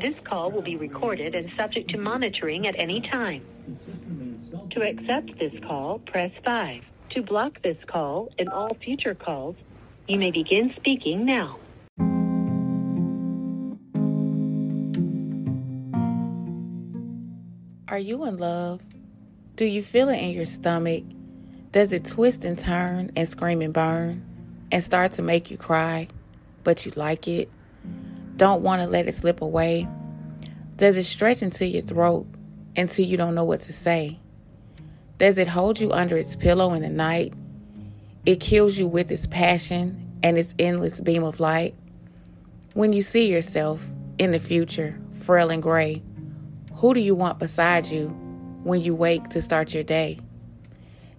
[0.00, 3.44] This call will be recorded and subject to monitoring at any time.
[4.70, 6.82] To accept this call, press 5.
[7.10, 9.56] To block this call and all future calls,
[10.08, 11.58] you may begin speaking now.
[17.88, 18.80] Are you in love?
[19.56, 21.04] Do you feel it in your stomach?
[21.72, 24.24] Does it twist and turn and scream and burn
[24.72, 26.08] and start to make you cry,
[26.64, 27.50] but you like it?
[28.36, 29.88] Don't want to let it slip away?
[30.76, 32.26] Does it stretch into your throat
[32.76, 34.18] until you don't know what to say?
[35.18, 37.34] Does it hold you under its pillow in the night?
[38.24, 41.74] It kills you with its passion and its endless beam of light.
[42.72, 43.82] When you see yourself
[44.18, 46.02] in the future, frail and gray,
[46.74, 48.08] who do you want beside you
[48.62, 50.18] when you wake to start your day?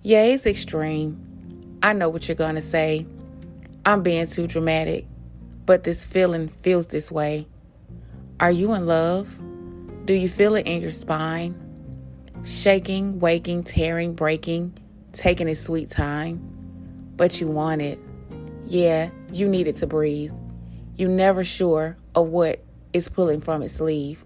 [0.02, 1.20] Yeah, it's extreme.
[1.84, 3.06] I know what you're going to say.
[3.86, 5.06] I'm being too dramatic,
[5.72, 7.48] but this feeling feels this way.
[8.42, 9.30] Are you in love?
[10.04, 11.56] Do you feel it in your spine?
[12.44, 14.78] Shaking, waking, tearing, breaking,
[15.14, 16.42] taking its sweet time.
[17.16, 18.02] But you want it.
[18.66, 20.34] Yeah, you need it to breathe.
[20.98, 22.62] You're never sure of what
[22.92, 24.22] is pulling from its sleeve.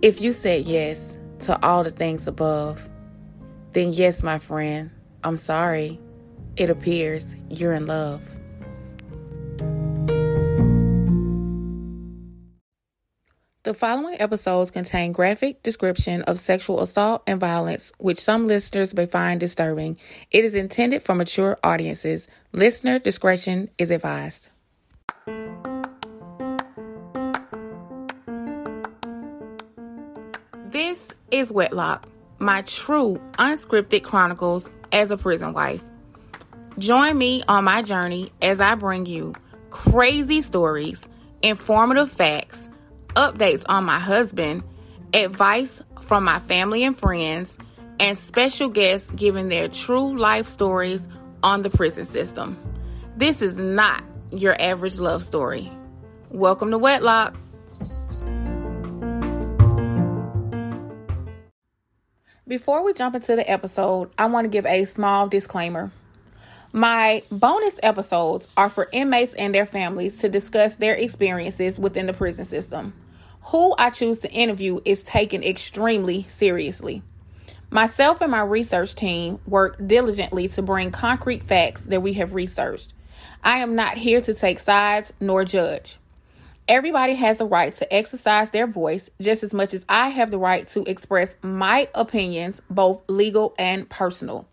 [0.00, 2.88] If you said yes to all the things above,
[3.72, 4.92] then yes, my friend,
[5.24, 5.98] I'm sorry.
[6.56, 8.22] It appears you're in love.
[13.64, 19.06] The following episodes contain graphic description of sexual assault and violence, which some listeners may
[19.06, 19.96] find disturbing.
[20.30, 22.28] It is intended for mature audiences.
[22.52, 24.48] Listener discretion is advised.
[30.66, 32.06] This is Wedlock,
[32.38, 35.82] my true unscripted chronicles as a prison wife.
[36.78, 39.32] Join me on my journey as I bring you
[39.70, 41.08] crazy stories,
[41.40, 42.68] informative facts,
[43.14, 44.62] updates on my husband,
[45.12, 47.56] advice from my family and friends,
[48.00, 51.08] and special guests giving their true life stories
[51.42, 52.58] on the prison system.
[53.16, 54.02] This is not
[54.32, 55.70] your average love story.
[56.30, 57.36] Welcome to Wedlock.
[62.46, 65.92] Before we jump into the episode, I want to give a small disclaimer.
[66.72, 72.12] My bonus episodes are for inmates and their families to discuss their experiences within the
[72.12, 72.92] prison system
[73.46, 77.02] who I choose to interview is taken extremely seriously.
[77.70, 82.92] Myself and my research team work diligently to bring concrete facts that we have researched.
[83.42, 85.98] I am not here to take sides nor judge.
[86.66, 90.38] Everybody has a right to exercise their voice just as much as I have the
[90.38, 94.46] right to express my opinions, both legal and personal.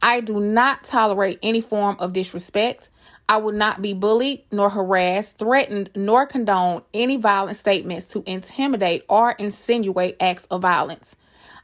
[0.00, 2.88] I do not tolerate any form of disrespect.
[3.30, 9.04] I will not be bullied, nor harassed, threatened, nor condone any violent statements to intimidate
[9.06, 11.14] or insinuate acts of violence.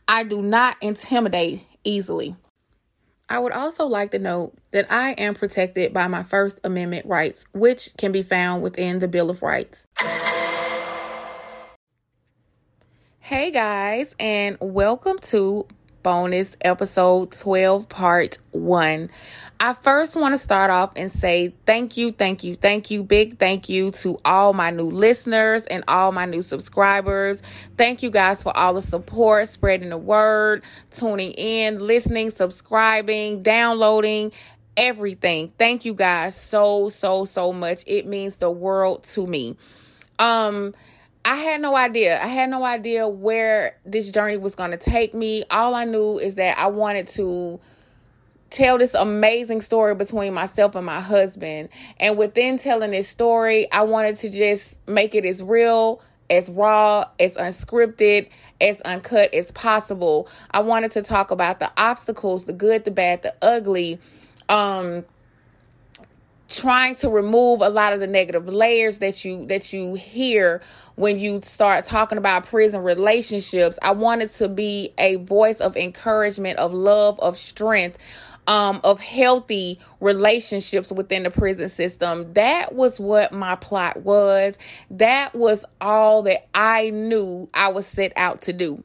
[0.06, 2.36] I do not intimidate easily.
[3.30, 7.46] I would also like to note that I am protected by my First Amendment rights,
[7.54, 9.86] which can be found within the Bill of Rights.
[13.20, 15.66] Hey guys, and welcome to
[16.04, 19.10] bonus episode 12 part 1
[19.58, 23.38] i first want to start off and say thank you thank you thank you big
[23.38, 27.42] thank you to all my new listeners and all my new subscribers.
[27.76, 34.32] Thank you guys for all the support spreading the word tuning in listening subscribing downloading
[34.76, 35.52] everything.
[35.58, 37.82] Thank you guys so so so much.
[37.86, 39.56] It means the world to me.
[40.18, 40.74] Um
[41.24, 42.22] I had no idea.
[42.22, 45.44] I had no idea where this journey was going to take me.
[45.50, 47.60] All I knew is that I wanted to
[48.50, 51.70] tell this amazing story between myself and my husband.
[51.98, 57.08] And within telling this story, I wanted to just make it as real, as raw,
[57.18, 58.28] as unscripted,
[58.60, 60.28] as uncut as possible.
[60.50, 63.98] I wanted to talk about the obstacles, the good, the bad, the ugly.
[64.50, 65.04] Um
[66.48, 70.60] trying to remove a lot of the negative layers that you that you hear
[70.96, 76.58] when you start talking about prison relationships i wanted to be a voice of encouragement
[76.58, 77.98] of love of strength
[78.46, 82.32] um, of healthy relationships within the prison system.
[82.34, 84.58] That was what my plot was.
[84.90, 88.82] That was all that I knew I was set out to do.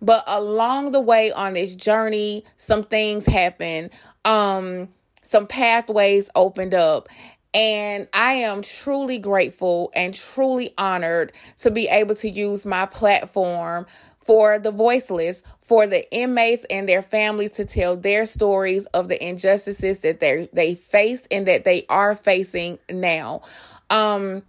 [0.00, 3.90] But along the way on this journey, some things happened.
[4.24, 4.88] Um,
[5.28, 7.10] some pathways opened up.
[7.52, 13.84] And I am truly grateful and truly honored to be able to use my platform
[14.20, 19.22] for the voiceless, for the inmates and their families to tell their stories of the
[19.22, 23.42] injustices that they they faced and that they are facing now.
[23.90, 24.42] Um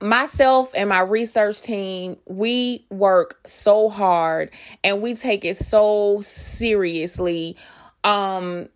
[0.00, 4.50] myself and my research team, we work so hard
[4.82, 7.56] and we take it so seriously
[8.04, 8.68] um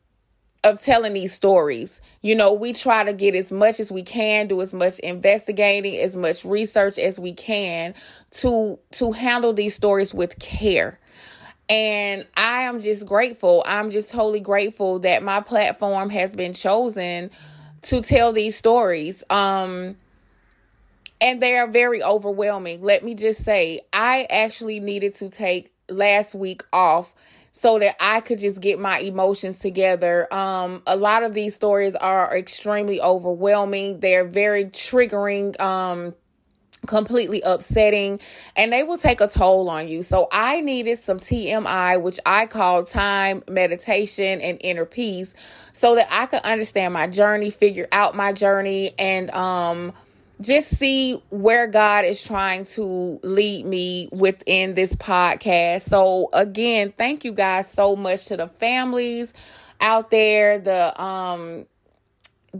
[0.66, 2.00] of telling these stories.
[2.22, 5.98] You know, we try to get as much as we can, do as much investigating,
[6.00, 7.94] as much research as we can
[8.32, 10.98] to to handle these stories with care.
[11.68, 13.62] And I am just grateful.
[13.66, 17.30] I'm just totally grateful that my platform has been chosen
[17.82, 19.22] to tell these stories.
[19.30, 19.96] Um
[21.20, 22.82] and they are very overwhelming.
[22.82, 27.14] Let me just say, I actually needed to take last week off
[27.56, 30.32] so that I could just get my emotions together.
[30.32, 34.00] Um, a lot of these stories are extremely overwhelming.
[34.00, 35.58] They're very triggering.
[35.58, 36.14] Um,
[36.86, 38.20] completely upsetting
[38.54, 40.04] and they will take a toll on you.
[40.04, 45.34] So I needed some TMI, which I call time, meditation, and inner peace,
[45.72, 49.94] so that I could understand my journey, figure out my journey, and um
[50.40, 55.82] just see where God is trying to lead me within this podcast.
[55.88, 59.32] So again, thank you guys so much to the families
[59.80, 61.66] out there, the um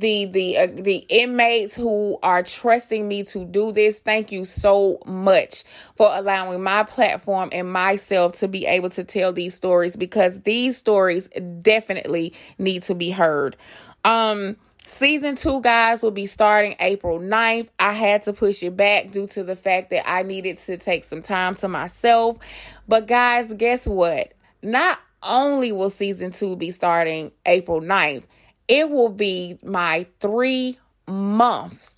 [0.00, 4.98] the the uh, the inmates who are trusting me to do this thank you so
[5.06, 5.64] much
[5.96, 10.76] for allowing my platform and myself to be able to tell these stories because these
[10.76, 11.28] stories
[11.62, 13.56] definitely need to be heard
[14.04, 14.56] um
[14.88, 17.66] Season two, guys, will be starting April 9th.
[17.76, 21.02] I had to push it back due to the fact that I needed to take
[21.02, 22.38] some time to myself.
[22.86, 24.32] But, guys, guess what?
[24.62, 28.22] Not only will season two be starting April 9th,
[28.68, 30.78] it will be my three
[31.08, 31.90] months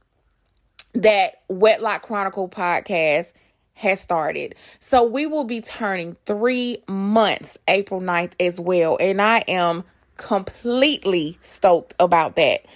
[0.94, 3.34] that Wedlock Chronicle podcast
[3.74, 4.54] has started.
[4.80, 8.96] So we will be turning three months April 9th as well.
[8.98, 9.84] And I am
[10.18, 12.66] completely stoked about that.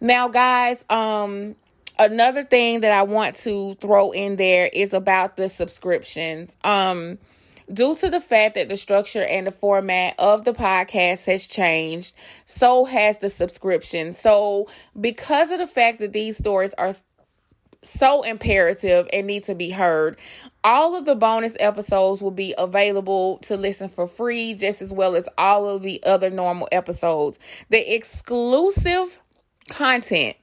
[0.00, 1.54] Now, guys, um,
[1.98, 6.56] another thing that I want to throw in there is about the subscriptions.
[6.64, 7.18] Um,
[7.72, 12.14] due to the fact that the structure and the format of the podcast has changed,
[12.46, 14.14] so has the subscription.
[14.14, 14.68] So,
[15.00, 16.94] because of the fact that these stories are
[17.82, 20.18] so imperative and need to be heard.
[20.62, 25.16] All of the bonus episodes will be available to listen for free, just as well
[25.16, 27.38] as all of the other normal episodes.
[27.70, 29.18] The exclusive
[29.68, 30.36] content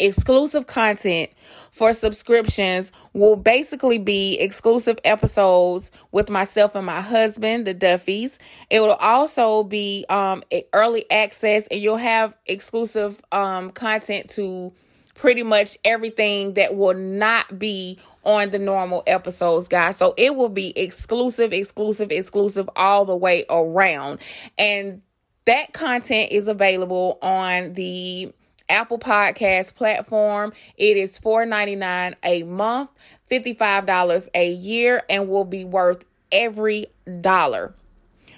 [0.00, 1.30] exclusive content
[1.70, 8.38] for subscriptions will basically be exclusive episodes with myself and my husband, the Duffys.
[8.70, 10.42] It will also be um,
[10.72, 14.72] early access, and you'll have exclusive um, content to
[15.20, 19.98] pretty much everything that will not be on the normal episodes, guys.
[19.98, 24.20] So it will be exclusive, exclusive, exclusive all the way around.
[24.56, 25.02] And
[25.44, 28.32] that content is available on the
[28.70, 30.54] Apple Podcast platform.
[30.78, 32.88] It is $4.99 a month,
[33.30, 36.86] $55 a year, and will be worth every
[37.20, 37.74] dollar.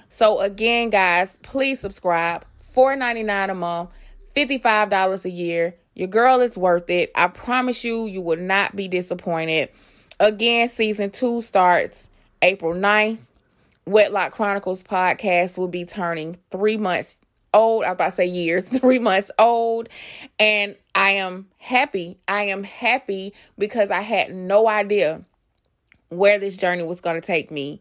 [0.09, 2.45] So again, guys, please subscribe.
[2.75, 3.91] $4.99 a month,
[4.35, 5.77] $55 a year.
[5.95, 7.11] Your girl is worth it.
[7.15, 9.69] I promise you, you will not be disappointed.
[10.21, 12.09] Again, season two starts
[12.41, 13.19] April 9th.
[13.85, 17.17] Wedlock Chronicles podcast will be turning three months
[17.53, 17.85] old.
[17.85, 19.89] I about to say years, three months old.
[20.39, 22.19] And I am happy.
[22.29, 25.23] I am happy because I had no idea
[26.09, 27.81] where this journey was going to take me.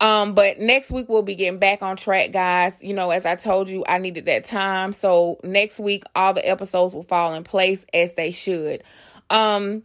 [0.00, 2.76] Um, but next week we'll be getting back on track, guys.
[2.82, 4.92] You know, as I told you, I needed that time.
[4.92, 8.82] So next week all the episodes will fall in place as they should.
[9.30, 9.82] Um,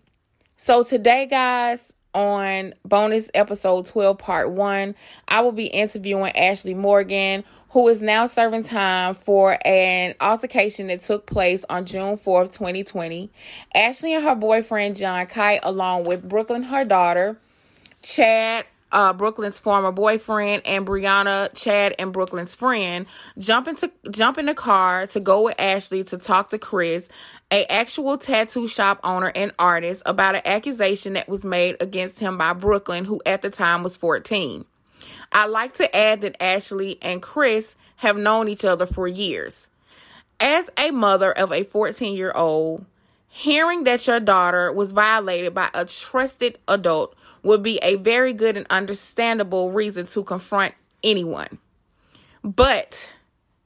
[0.58, 1.80] so today, guys,
[2.14, 4.96] on bonus episode 12, part one,
[5.28, 11.02] I will be interviewing Ashley Morgan, who is now serving time for an altercation that
[11.02, 13.30] took place on June 4th, 2020.
[13.76, 17.38] Ashley and her boyfriend, John Kite, along with Brooklyn, her daughter,
[18.02, 23.06] Chad, uh, Brooklyn's former boyfriend and Brianna, Chad, and Brooklyn's friend
[23.38, 27.08] jump into jump in the car to go with Ashley to talk to Chris,
[27.52, 32.38] a actual tattoo shop owner and artist, about an accusation that was made against him
[32.38, 34.66] by Brooklyn, who at the time was 14.
[35.32, 39.68] I like to add that Ashley and Chris have known each other for years.
[40.40, 42.86] As a mother of a 14 year old,
[43.28, 48.58] hearing that your daughter was violated by a trusted adult would be a very good
[48.58, 51.58] and understandable reason to confront anyone.
[52.44, 53.14] But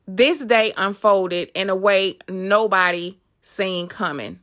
[0.07, 4.39] this day unfolded in a way nobody seen coming.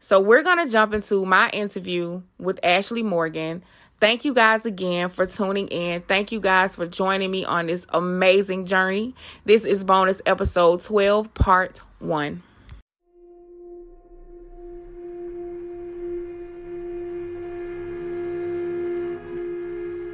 [0.00, 3.62] So we're going to jump into my interview with Ashley Morgan.
[4.00, 6.02] Thank you guys again for tuning in.
[6.02, 9.14] Thank you guys for joining me on this amazing journey.
[9.44, 12.42] This is bonus episode 12, part 1.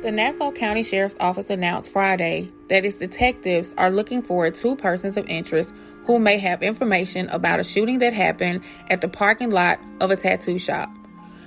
[0.05, 5.17] The Nassau County Sheriff's Office announced Friday that its detectives are looking for two persons
[5.17, 5.73] of interest
[6.05, 10.17] who may have information about a shooting that happened at the parking lot of a
[10.17, 10.91] tattoo shop.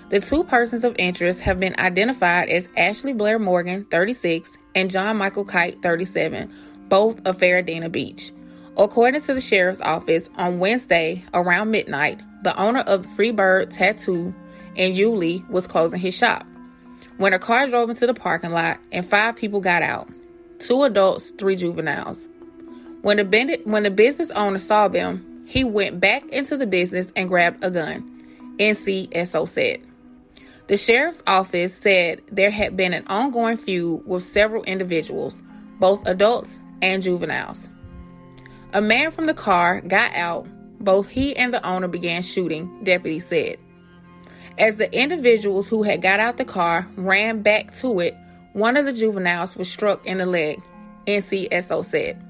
[0.09, 5.17] The two persons of interest have been identified as Ashley Blair Morgan, 36, and John
[5.17, 6.51] Michael Kite, 37,
[6.87, 8.33] both of Fernandina Beach.
[8.75, 14.33] According to the sheriff's office, on Wednesday around midnight, the owner of the Freebird Tattoo
[14.73, 16.43] in Yulee was closing his shop
[17.17, 20.07] when a car drove into the parking lot and five people got out
[20.59, 22.27] two adults, three juveniles.
[23.01, 27.29] When the, when the business owner saw them, he went back into the business and
[27.29, 29.81] grabbed a gun, NCSO said.
[30.67, 35.41] The sheriff's office said there had been an ongoing feud with several individuals,
[35.79, 37.69] both adults and juveniles.
[38.73, 40.45] A man from the car got out.
[40.79, 43.57] Both he and the owner began shooting, deputy said.
[44.57, 48.15] As the individuals who had got out the car ran back to it,
[48.53, 50.61] one of the juveniles was struck in the leg,
[51.05, 52.23] NCSO said.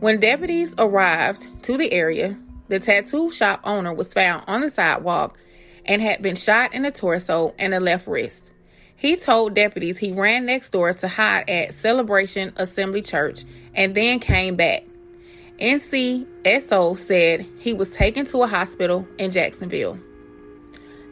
[0.00, 5.38] When deputies arrived to the area, the tattoo shop owner was found on the sidewalk
[5.86, 8.52] and had been shot in the torso and the left wrist.
[8.94, 14.18] He told deputies he ran next door to hide at Celebration Assembly Church and then
[14.18, 14.84] came back.
[15.58, 19.98] NCSO said he was taken to a hospital in Jacksonville.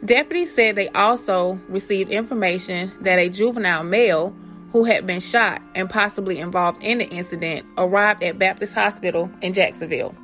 [0.03, 4.35] Deputies said they also received information that a juvenile male
[4.71, 9.53] who had been shot and possibly involved in the incident arrived at Baptist Hospital in
[9.53, 10.15] Jacksonville.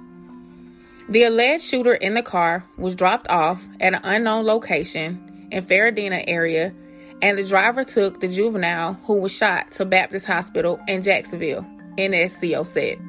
[1.09, 6.23] The alleged shooter in the car was dropped off at an unknown location in Fernandina
[6.27, 6.73] area,
[7.21, 11.65] and the driver took the juvenile who was shot to Baptist Hospital in Jacksonville,
[11.97, 12.99] NSCO said.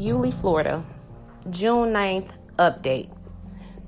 [0.00, 0.82] Yulee, Florida,
[1.50, 3.10] June 9th update.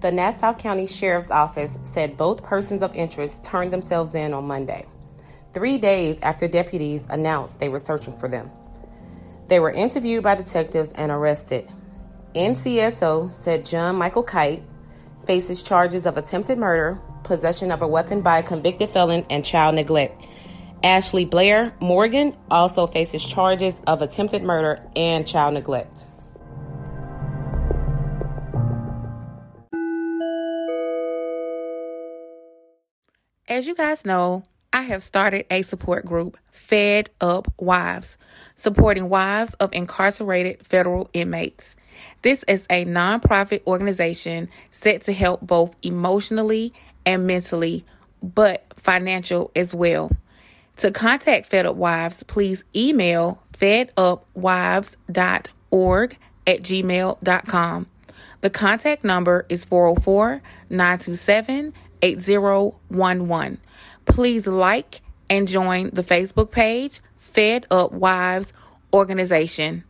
[0.02, 4.84] The Nassau County Sheriff's Office said both persons of interest turned themselves in on Monday,
[5.54, 8.50] three days after deputies announced they were searching for them.
[9.48, 11.66] They were interviewed by detectives and arrested.
[12.34, 14.62] NCSO said John Michael Kite
[15.26, 19.76] faces charges of attempted murder, possession of a weapon by a convicted felon, and child
[19.76, 20.26] neglect.
[20.84, 26.06] Ashley Blair Morgan also faces charges of attempted murder and child neglect.
[33.48, 38.16] As you guys know, I have started a support group, Fed Up Wives,
[38.54, 41.76] supporting wives of incarcerated federal inmates.
[42.22, 46.72] This is a nonprofit organization set to help both emotionally
[47.04, 47.84] and mentally,
[48.22, 50.10] but financial as well.
[50.78, 57.86] To contact Fed Up Wives, please email fedupwives.org at gmail.com.
[58.40, 63.58] The contact number is 404 927 8011.
[64.04, 65.00] Please like
[65.30, 68.52] and join the Facebook page, Fed Up Wives
[68.92, 69.84] Organization.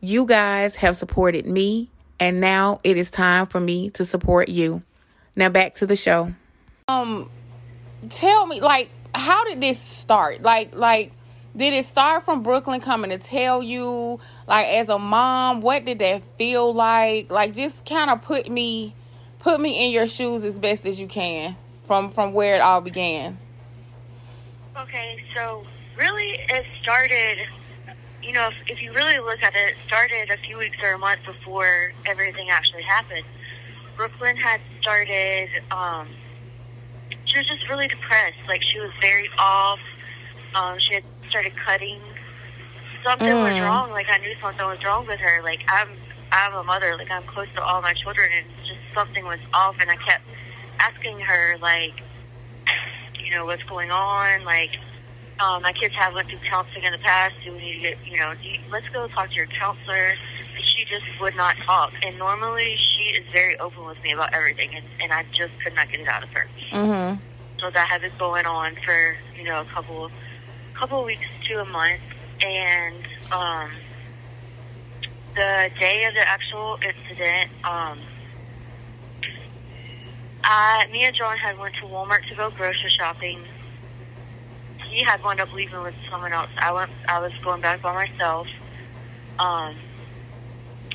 [0.00, 4.82] You guys have supported me, and now it is time for me to support you.
[5.34, 6.32] Now back to the show.
[6.86, 7.28] Um,
[8.08, 10.42] tell me, like, how did this start?
[10.42, 11.12] Like, like,
[11.56, 15.98] did it start from Brooklyn coming to tell you, like, as a mom, what did
[15.98, 17.30] that feel like?
[17.30, 18.94] Like, just kind of put me,
[19.40, 22.80] put me in your shoes as best as you can from from where it all
[22.80, 23.38] began.
[24.76, 25.64] Okay, so
[25.96, 27.38] really, it started.
[28.22, 30.92] You know, if, if you really look at it, it started a few weeks or
[30.92, 33.24] a month before everything actually happened.
[33.96, 35.48] Brooklyn had started.
[35.70, 36.08] Um,
[37.28, 38.40] she was just really depressed.
[38.48, 39.78] Like she was very off.
[40.54, 42.00] Um, she had started cutting.
[43.04, 43.44] Something mm.
[43.44, 43.90] was wrong.
[43.90, 45.42] Like I knew something was wrong with her.
[45.42, 45.88] Like I'm,
[46.32, 46.96] I'm a mother.
[46.96, 49.76] Like I'm close to all my children, and just something was off.
[49.80, 50.24] And I kept
[50.80, 52.00] asking her, like,
[53.22, 54.44] you know, what's going on?
[54.44, 54.72] Like,
[55.40, 57.34] um, my kids have went through counseling in the past.
[57.44, 60.14] Do we need to get, you know, do you, let's go talk to your counselor.
[60.60, 61.92] She just would not talk.
[62.04, 65.74] And normally she is very open with me about everything, and, and I just could
[65.74, 66.48] not get it out of her.
[66.72, 67.20] Mm-hmm.
[67.60, 70.10] So that had been going on for, you know, a couple,
[70.74, 72.00] couple weeks to a month.
[72.40, 73.70] And um,
[75.34, 77.98] the day of the actual incident, um,
[80.44, 83.44] uh, me and John had went to Walmart to go grocery shopping.
[84.88, 86.50] He had wound up leaving with someone else.
[86.58, 86.90] I went.
[87.08, 88.46] I was going back by myself.
[89.38, 89.76] Um,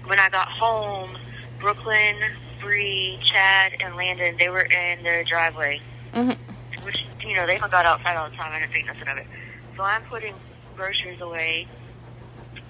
[0.06, 1.18] when I got home,
[1.60, 2.16] Brooklyn,
[2.62, 5.80] Bree, Chad, and Landon they were in their driveway,
[6.14, 6.86] mm-hmm.
[6.86, 8.52] which you know they all got outside all the time.
[8.52, 9.28] I didn't think nothing of it.
[9.78, 10.36] So I'm putting
[10.76, 11.68] groceries away,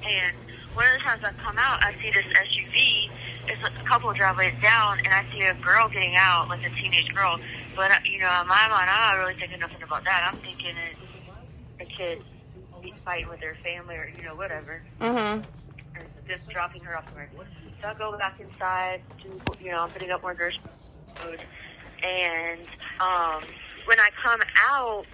[0.06, 0.36] and
[0.74, 3.10] one of the times I come out, I see this SUV
[3.48, 6.70] it's a couple of driveways down, and I see a girl getting out, like a
[6.70, 7.40] teenage girl.
[7.76, 10.30] But uh, you know, in my mind, I'm not really thinking nothing about that.
[10.32, 11.03] I'm thinking it's
[11.84, 12.22] a kid
[13.06, 14.82] fighting with their family, or you know, whatever.
[15.00, 15.42] Mm-hmm.
[15.96, 17.30] And just dropping her off somewhere.
[17.82, 19.02] So I go back inside.
[19.22, 20.60] To, you know, I'm putting up more grocery
[21.16, 21.40] food,
[22.04, 22.62] and
[23.00, 23.44] um,
[23.86, 25.06] when I come out,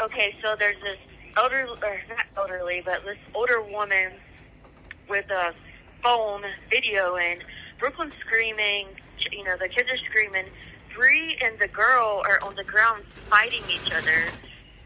[0.00, 0.96] okay, so there's this
[1.36, 4.12] elder, or not elderly, but this older woman
[5.08, 5.52] with a
[6.02, 7.42] phone video and
[7.78, 8.88] Brooklyn screaming,
[9.30, 10.46] you know, the kids are screaming.
[10.94, 14.24] Bree and the girl are on the ground fighting each other,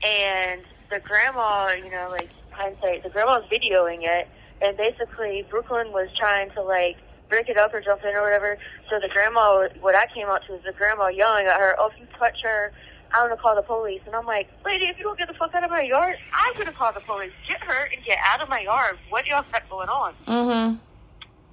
[0.02, 4.28] and the grandma, you know, like hindsight, the grandma's videoing it,
[4.60, 6.96] and basically Brooklyn was trying to like
[7.28, 8.58] break it up or jump in or whatever.
[8.90, 11.90] So the grandma, what I came out to is the grandma yelling at her, "Oh,
[11.92, 12.72] if you touch her,
[13.12, 15.54] I'm gonna call the police." And I'm like, "Lady, if you don't get the fuck
[15.54, 17.32] out of my yard, I'm gonna call the police.
[17.48, 18.98] Get her and get out of my yard.
[19.08, 20.76] What y'all got going on?" Mm-hmm.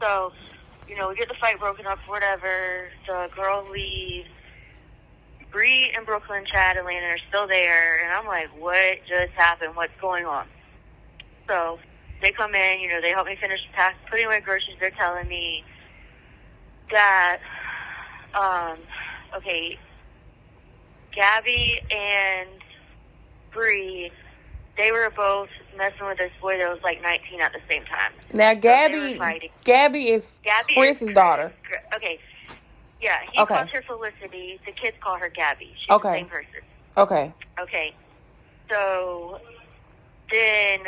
[0.01, 0.33] So,
[0.87, 2.89] you know, we get the fight broken up, whatever.
[3.05, 4.29] The girl leaves.
[5.51, 9.75] Bree and Brooklyn, Chad, and Landon are still there, and I'm like, what just happened?
[9.75, 10.45] What's going on?
[11.47, 11.79] So
[12.21, 14.77] they come in, you know, they help me finish pack, putting away groceries.
[14.79, 15.63] They're telling me
[16.91, 17.39] that,
[18.33, 18.77] um,
[19.37, 19.77] okay,
[21.15, 22.49] Gabby and
[23.53, 24.11] Bree,
[24.77, 28.11] they were both messing with this boy that was like 19 at the same time.
[28.33, 29.49] Now, Gabby, fighting.
[29.63, 31.53] Gabby is Gabby Chris's is- daughter.
[31.95, 32.19] Okay.
[33.01, 33.53] Yeah, he Okay.
[33.55, 34.59] calls her Felicity.
[34.65, 35.73] The kids call her Gabby.
[35.77, 36.09] She's Okay.
[36.09, 36.61] the same person.
[36.97, 37.33] Okay.
[37.59, 37.93] Okay.
[38.69, 39.39] So
[40.31, 40.79] then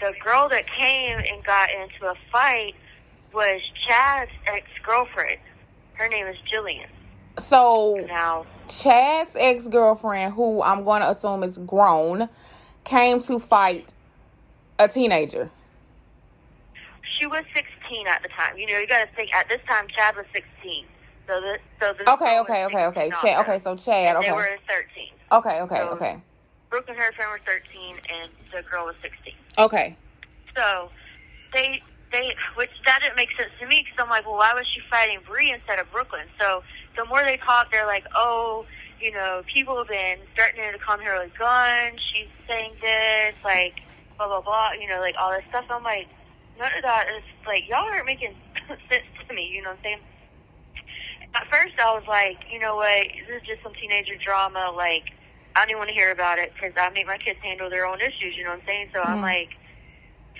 [0.00, 2.74] the girl that came and got into a fight
[3.32, 5.38] was Chad's ex girlfriend.
[5.94, 6.86] Her name is Jillian.
[7.38, 12.28] So Now, Chad's ex girlfriend, who I'm going to assume is grown,
[12.84, 13.92] came to fight
[14.78, 15.50] a teenager.
[17.18, 18.58] she was 16 at the time.
[18.58, 20.84] You know, you got to think at this time Chad was 16.
[21.32, 23.08] So the so the Okay, okay, okay, okay.
[23.08, 25.08] 16 Chad, okay, so Chad, And They were 13.
[25.32, 26.20] Okay, okay, So- okay.
[26.68, 29.34] Brooke and her friend were 13, and the girl was 16.
[29.58, 29.96] Okay.
[30.54, 30.90] So
[31.54, 34.66] they they which that didn't make sense to me because I'm like, well, why was
[34.66, 36.26] she fighting Bree instead of Brooklyn?
[36.38, 36.62] So
[36.96, 38.66] the more they talk, they're like, oh,
[39.00, 41.98] you know, people have been threatening to come here with guns.
[42.12, 43.80] She's saying this, like,
[44.18, 44.72] blah blah blah.
[44.78, 45.64] You know, like all this stuff.
[45.70, 46.08] I'm like,
[46.58, 48.34] none of that is like y'all aren't making
[48.90, 49.48] sense to me.
[49.48, 49.98] You know what I'm saying?
[51.34, 54.72] At first, I was like, you know what, this is just some teenager drama.
[54.76, 55.12] Like,
[55.56, 57.86] I don't even want to hear about it because I make my kids handle their
[57.86, 58.36] own issues.
[58.36, 58.90] You know what I'm saying?
[58.92, 59.22] So I'm Mhm.
[59.22, 59.50] like,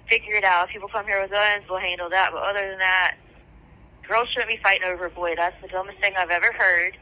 [0.09, 0.67] figure it out.
[0.69, 2.33] If people come here with guns, we'll handle that.
[2.33, 3.17] But other than that,
[4.07, 5.35] girls shouldn't be fighting over a boy.
[5.35, 6.97] That's the dumbest thing I've ever heard.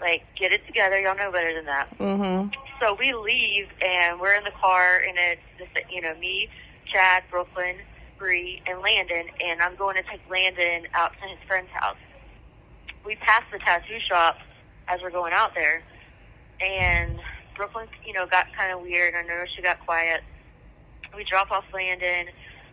[0.00, 0.98] Like, get it together.
[1.00, 1.98] Y'all know better than that.
[1.98, 2.48] Mm-hmm.
[2.80, 6.48] So we leave and we're in the car and it's just, you know me,
[6.86, 7.76] Chad, Brooklyn,
[8.18, 9.28] Bree, and Landon.
[9.40, 11.96] And I'm going to take Landon out to his friend's house.
[13.06, 14.36] We pass the tattoo shop
[14.88, 15.82] as we're going out there,
[16.60, 17.18] and
[17.56, 19.14] Brooklyn, you know, got kind of weird.
[19.14, 20.22] I noticed she got quiet.
[21.14, 22.26] We drop off Landon,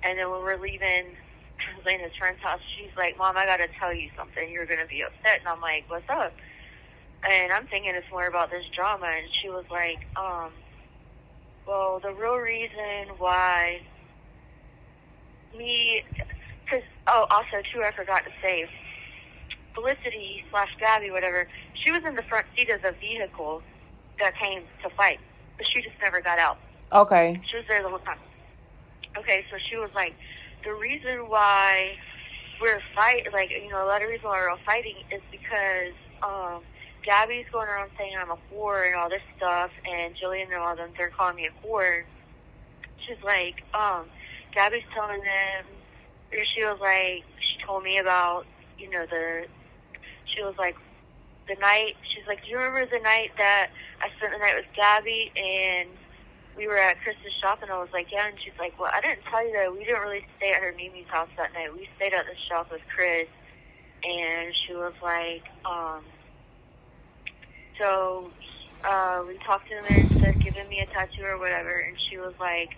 [0.04, 1.16] and then when we're leaving
[1.86, 4.50] Landon's friend's house, she's like, "Mom, I got to tell you something.
[4.52, 6.34] You're gonna be upset." And I'm like, "What's up?"
[7.30, 9.06] And I'm thinking it's more about this drama.
[9.06, 10.52] And she was like, um,
[11.66, 13.82] well, the real reason why
[15.58, 16.04] me,
[16.66, 18.68] because, oh, also, too, I forgot to say,
[19.74, 21.48] Felicity slash Gabby, whatever,
[21.84, 23.62] she was in the front seat of the vehicle
[24.20, 25.20] that came to fight,
[25.58, 26.58] but she just never got out.
[26.92, 27.42] Okay.
[27.50, 28.20] She was there the whole time.
[29.18, 30.14] Okay, so she was like,
[30.64, 31.94] the reason why
[32.62, 35.94] we're fight, like you know, a lot of reason why we're all fighting is because
[36.24, 36.62] um,
[37.04, 40.72] Gabby's going around saying I'm a whore and all this stuff, and Jillian and all
[40.72, 42.04] of them they're calling me a whore.
[43.06, 44.06] She's like, um,
[44.56, 45.66] Gabby's telling them.
[46.32, 48.46] or She was like, she told me about,
[48.78, 49.46] you know, the.
[50.34, 50.76] She was like,
[51.48, 51.96] the night.
[52.14, 53.70] She's like, do you remember the night that
[54.02, 55.90] I spent the night with Gabby and
[56.56, 59.02] we were at Chris's shop and I was like, yeah, and she's like, well, I
[59.02, 61.74] didn't tell you that we didn't really stay at her Mimi's house that night.
[61.74, 63.28] We stayed at the shop with Chris,
[64.04, 66.04] and she was like, um,
[67.80, 68.30] so
[68.84, 72.18] uh, we talked to him and said, giving me a tattoo or whatever, and she
[72.18, 72.70] was like,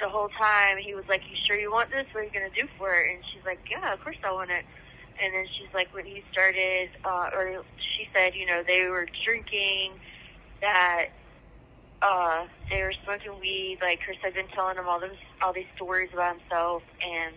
[0.00, 2.04] the whole time he was like, you sure you want this?
[2.12, 3.14] What are you gonna do for it?
[3.14, 4.64] And she's like, yeah, of course I want it.
[5.22, 9.06] And then she's like, when he started, uh, or she said, you know, they were
[9.24, 9.92] drinking,
[10.60, 11.06] that
[12.02, 13.78] uh, they were smoking weed.
[13.80, 17.34] Like Chris had been telling him all this, all these stories about himself, and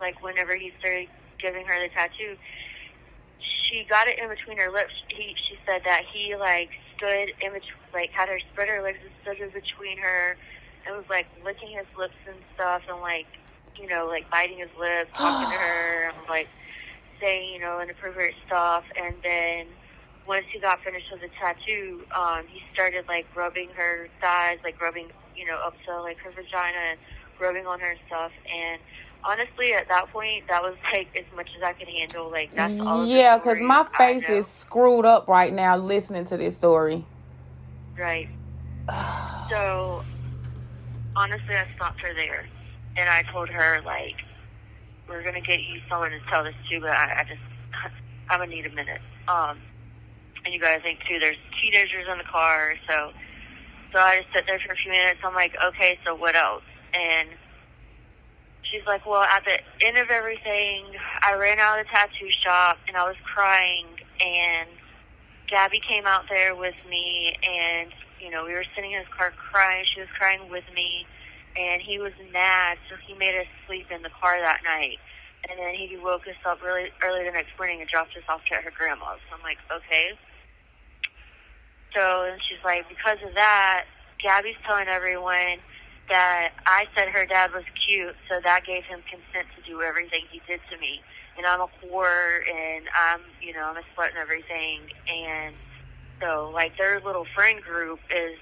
[0.00, 1.08] like whenever he started
[1.40, 2.36] giving her the tattoo,
[3.40, 4.92] she got it in between her lips.
[5.08, 8.98] He, she said that he like stood in between, like had her spread her legs
[9.02, 10.36] and stood in between her,
[10.86, 13.26] and was like licking his lips and stuff, and like
[13.76, 16.48] you know like biting his lips, talking to her, and like
[17.24, 19.66] saying, you know, inappropriate stuff, and then
[20.26, 24.80] once he got finished with the tattoo, um, he started like rubbing her thighs, like
[24.80, 26.98] rubbing, you know, up to like her vagina and
[27.40, 28.32] rubbing on her and stuff.
[28.52, 28.80] And
[29.22, 32.30] honestly, at that point, that was like as much as I could handle.
[32.30, 33.06] Like that's all.
[33.06, 37.04] Yeah, because my face is screwed up right now listening to this story.
[37.98, 38.28] Right.
[39.50, 40.04] so
[41.16, 42.46] honestly, I stopped her there,
[42.96, 44.16] and I told her like,
[45.08, 47.42] "We're gonna get you someone to tell this to, but I, I just,
[48.30, 49.58] I'm gonna need a minute." Um,
[50.44, 51.18] and you got to think too.
[51.18, 53.12] There's teenagers in the car, so
[53.92, 55.20] so I just sit there for a few minutes.
[55.24, 56.66] I'm like, okay, so what else?
[56.92, 57.28] And
[58.62, 60.84] she's like, well, at the end of everything,
[61.22, 63.86] I ran out of the tattoo shop and I was crying,
[64.20, 64.68] and
[65.48, 69.32] Gabby came out there with me, and you know we were sitting in his car
[69.52, 69.84] crying.
[69.94, 71.06] She was crying with me,
[71.56, 74.98] and he was mad, so he made us sleep in the car that night.
[75.48, 78.40] And then he woke us up really early the next morning and dropped us off
[78.50, 79.20] to her grandma's.
[79.28, 80.16] So I'm like, okay.
[81.94, 83.84] So and she's like, because of that,
[84.22, 85.60] Gabby's telling everyone
[86.08, 90.24] that I said her dad was cute, so that gave him consent to do everything
[90.30, 91.00] he did to me.
[91.36, 94.80] And I'm a whore, and I'm, you know, I'm a slut and everything.
[95.08, 95.54] And
[96.20, 98.38] so, like, their little friend group is,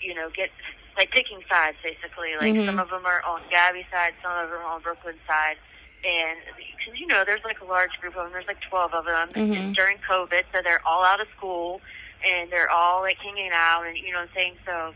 [0.00, 0.50] you know, get
[0.96, 2.36] like picking sides basically.
[2.36, 2.66] Like Mhm.
[2.66, 5.58] some of them are on Gabby's side, some of them are on Brooklyn's side.
[6.04, 8.32] And because you know, there's like a large group of them.
[8.32, 9.30] There's like 12 of them.
[9.32, 9.68] Mhm.
[9.68, 11.80] It's during COVID, so they're all out of school
[12.24, 14.58] and they're all like hanging out, and you know what I'm saying.
[14.64, 14.94] So,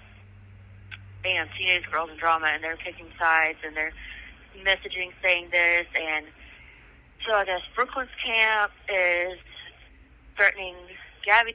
[1.22, 3.92] bam, teenage girls and drama, and they're picking sides and they're
[4.58, 6.26] messaging saying this, and
[7.26, 9.38] so I guess Brooklyn's camp is
[10.36, 10.76] threatening
[11.24, 11.54] Gabby's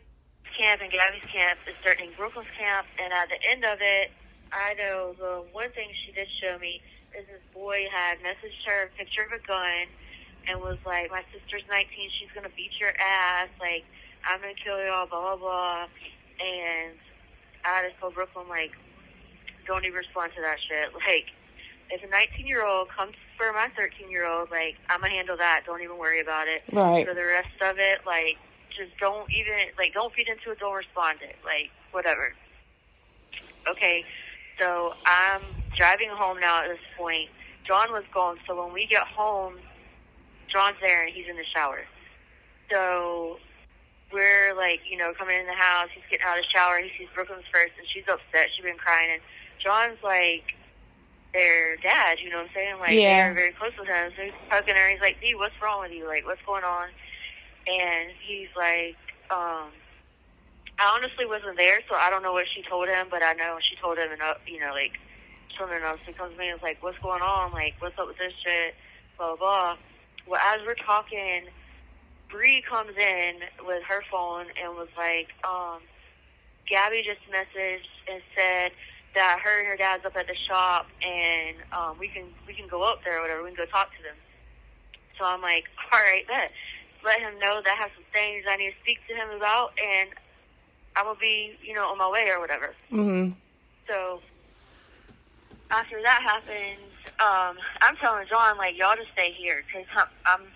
[0.57, 4.11] camp, and Gabby's camp is threatening Brooklyn's camp, and at the end of it,
[4.55, 6.79] I know the one thing she did show me
[7.11, 9.91] is this boy had messaged her a picture of a gun
[10.47, 12.09] and was like, "My sister's 19.
[12.19, 13.49] She's gonna beat your ass.
[13.59, 13.83] Like,
[14.23, 15.07] I'm gonna kill y'all.
[15.07, 15.87] Blah blah blah."
[16.39, 16.95] And
[17.65, 18.71] I just told Brooklyn like,
[19.67, 20.91] "Don't even respond to that shit.
[21.05, 21.27] Like,
[21.91, 25.37] if a 19 year old comes for my 13 year old, like, I'm gonna handle
[25.37, 25.63] that.
[25.65, 26.63] Don't even worry about it.
[26.71, 27.05] Right.
[27.05, 28.37] For the rest of it, like,
[28.75, 30.59] just don't even like, don't feed into it.
[30.59, 31.37] Don't respond to it.
[31.43, 32.33] Like, whatever."
[33.67, 34.05] Okay,
[34.59, 35.41] so I'm
[35.77, 37.29] driving home now at this point.
[37.65, 39.55] John was gone, so when we get home,
[40.51, 41.85] John's there and he's in the shower.
[42.71, 43.37] So
[44.11, 45.89] we're like, you know, coming in the house.
[45.93, 46.79] He's getting out of the shower.
[46.79, 48.49] He sees Brooklyn's first, and she's upset.
[48.55, 49.21] She's been crying, and
[49.61, 50.43] John's like
[51.33, 52.19] their dad.
[52.23, 52.79] You know what I'm saying?
[52.79, 53.25] Like Yeah.
[53.25, 54.11] they're very close with him.
[54.15, 54.89] So he's hugging her.
[54.89, 56.07] He's like, "Dee, what's wrong with you?
[56.07, 56.89] Like, what's going on?"
[57.67, 58.95] And he's like,
[59.31, 59.71] um,
[60.77, 63.57] I honestly wasn't there, so I don't know what she told him, but I know
[63.61, 64.99] she told him, and uh, you know, like
[65.57, 65.99] something else.
[66.05, 67.51] He comes to me and is like, "What's going on?
[67.51, 68.75] Like, what's up with this shit?"
[69.17, 69.37] Blah blah.
[69.37, 69.77] blah.
[70.27, 71.47] Well, as we're talking,
[72.29, 75.79] Bree comes in with her phone and was like, um,
[76.67, 78.71] "Gabby just messaged and said
[79.15, 82.67] that her and her dad's up at the shop, and um, we can we can
[82.67, 83.43] go up there or whatever.
[83.43, 84.19] We can go talk to them."
[85.17, 86.51] So I'm like, "All right, bet."
[87.05, 89.77] Let him know that I have some things I need to speak to him about,
[89.77, 90.09] and
[90.95, 92.73] I'm gonna be, you know, on my way or whatever.
[92.91, 93.35] Mhm.
[93.87, 94.21] So
[95.71, 99.85] after that happens, um, I'm telling John like, y'all just stay here because
[100.25, 100.51] I'm,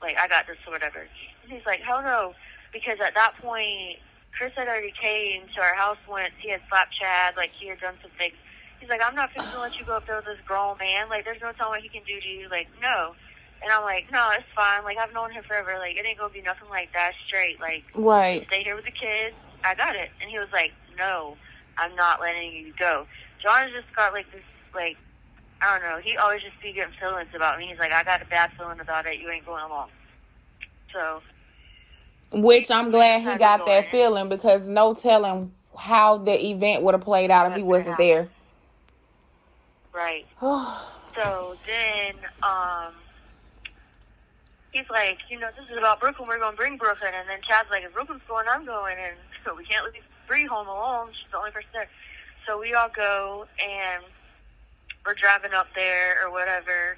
[0.00, 1.00] like, I got this or whatever.
[1.42, 2.34] And he's like, hell no,
[2.72, 3.98] because at that point,
[4.36, 6.32] Chris had already came to our house once.
[6.38, 8.34] He had slapped Chad, like he had done some things.
[8.80, 11.08] He's like, I'm not fixing to let you go up there with this grown man.
[11.08, 12.48] Like, there's no telling what he can do to you.
[12.48, 13.14] Like, no.
[13.62, 14.82] And I'm like, no, it's fine.
[14.84, 15.78] Like, I've known him forever.
[15.78, 17.12] Like, it ain't gonna be nothing like that.
[17.26, 17.60] Straight.
[17.60, 18.46] Like, Right.
[18.48, 19.36] stay here with the kids.
[19.64, 20.10] I got it.
[20.20, 21.36] And he was like, no,
[21.78, 23.06] I'm not letting you go.
[23.42, 24.42] John's just got like this,
[24.74, 24.96] like,
[25.60, 25.98] I don't know.
[26.02, 27.68] He always just be getting feelings about me.
[27.70, 29.20] He's like, I got a bad feeling about it.
[29.20, 29.88] You ain't going along.
[30.92, 31.20] So,
[32.32, 33.90] Which I'm glad he got that in.
[33.90, 38.28] feeling because no telling how the event would have played out if he wasn't there.
[39.94, 40.26] right.
[41.14, 42.94] So then, um,
[44.72, 46.26] he's like, you know, this is about Brooklyn.
[46.28, 47.12] We're going to bring Brooklyn.
[47.14, 48.96] And then Chad's like, if Brooklyn's going, I'm going.
[48.98, 51.10] And so we can't leave Bree home alone.
[51.12, 51.88] She's the only person there.
[52.46, 54.02] So we all go and
[55.06, 56.96] we're driving up there or whatever.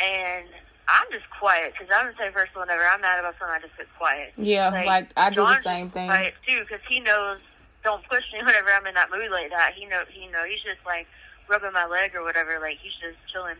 [0.00, 0.48] And
[0.88, 3.76] I'm just quiet because I'm the same person whenever I'm mad about something, I just
[3.76, 4.32] get quiet.
[4.38, 6.08] Yeah, like, I do the same thing.
[6.08, 7.38] Quiet too, because he knows.
[7.84, 9.74] Don't push me whenever I'm in that mood like that.
[9.76, 10.02] He know.
[10.08, 10.44] He know.
[10.48, 11.06] He's just like
[11.48, 12.58] rubbing my leg or whatever.
[12.58, 13.56] Like he's just chilling.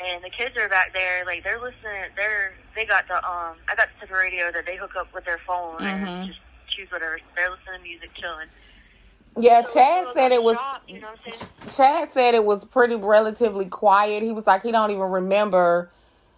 [0.00, 1.24] And the kids are back there.
[1.24, 2.10] Like they're listening.
[2.16, 3.56] They're they got the um.
[3.68, 6.06] I got the radio that they hook up with their phone Mhm.
[6.08, 7.18] and just choose whatever.
[7.34, 8.48] They're listening to music, chilling.
[9.36, 10.56] Yeah, So Chad said it was.
[10.56, 11.50] shop, you know what I'm saying?
[11.76, 14.22] Chad said it was pretty relatively quiet.
[14.22, 15.90] He was like he don't even remember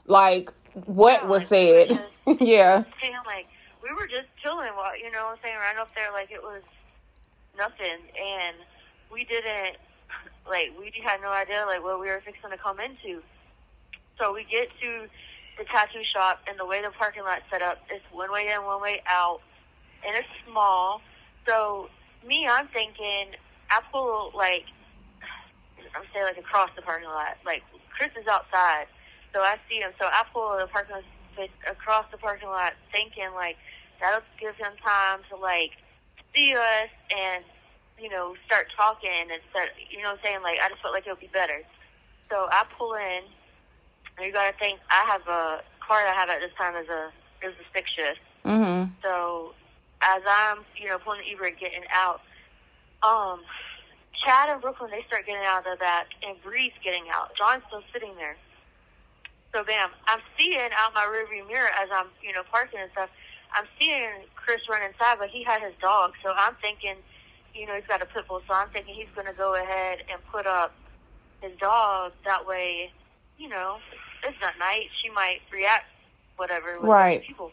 [0.06, 0.50] like
[0.86, 2.08] what Yeah, was like, we were said.
[2.40, 2.84] yeah.
[3.00, 3.46] saying like
[3.82, 6.42] we were just chilling while you know what I'm saying right up there like it
[6.42, 6.62] was
[7.58, 8.56] nothing and
[9.12, 9.76] we didn't
[10.48, 13.22] like we had no idea like what we were fixing to come into.
[14.20, 15.08] So we get to
[15.56, 18.62] the tattoo shop and the way the parking lot set up is one way in,
[18.64, 19.40] one way out
[20.06, 21.00] and it's small.
[21.48, 21.88] So
[22.26, 23.32] me I'm thinking
[23.70, 24.64] I pull like
[25.96, 27.40] I'm saying like across the parking lot.
[27.44, 27.62] Like
[27.96, 28.86] Chris is outside.
[29.32, 29.92] So I see him.
[29.98, 31.04] So I pull the parking lot
[31.70, 33.56] across the parking lot, thinking like
[34.00, 35.72] that'll give him time to like
[36.34, 37.44] see us and
[37.98, 40.92] you know start talking and start you know what I'm saying like I just felt
[40.92, 41.62] like it would be better.
[42.28, 43.24] So I pull in.
[44.16, 47.10] And you gotta think I have a card I have at this time is a
[47.42, 48.20] is a stick shift.
[48.44, 48.90] Mhm.
[49.02, 49.54] So
[50.02, 52.20] as I'm, you know, pulling the e-brake, getting out,
[53.02, 53.44] um,
[54.24, 57.34] Chad and Brooklyn, they start getting out of the back, and Bree's getting out.
[57.36, 58.36] John's still sitting there.
[59.52, 63.10] So, bam, I'm seeing out my rearview mirror as I'm, you know, parking and stuff.
[63.52, 66.12] I'm seeing Chris run inside, but he had his dog.
[66.22, 66.96] So I'm thinking,
[67.52, 68.42] you know, he's got a pit bull.
[68.46, 70.72] So I'm thinking he's going to go ahead and put up
[71.40, 72.12] his dog.
[72.24, 72.92] That way,
[73.40, 73.80] you know,
[74.22, 74.92] it's not night.
[75.00, 75.88] She might react,
[76.36, 77.22] whatever, with Right.
[77.22, 77.50] people.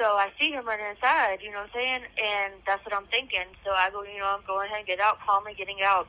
[0.00, 2.02] So I see him running inside, you know what I'm saying?
[2.18, 3.46] And that's what I'm thinking.
[3.62, 6.08] So I go, you know, I'm going ahead and get out, calmly getting out.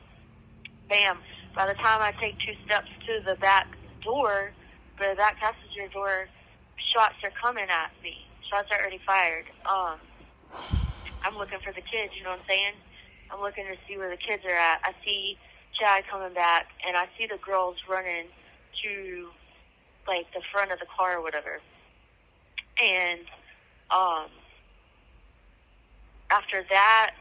[0.88, 1.18] Bam.
[1.54, 3.66] By the time I take two steps to the back
[4.02, 4.50] door,
[4.98, 6.26] the back passenger door,
[6.92, 8.26] shots are coming at me.
[8.50, 9.46] Shots are already fired.
[9.68, 10.00] Um,
[11.22, 12.74] I'm looking for the kids, you know what I'm saying?
[13.30, 14.80] I'm looking to see where the kids are at.
[14.82, 15.38] I see
[15.78, 18.30] Chad coming back, and I see the girls running
[18.86, 19.28] to,
[20.06, 21.58] like, the front of the car or whatever.
[22.82, 23.20] And
[23.90, 24.30] um,
[26.30, 27.12] after that,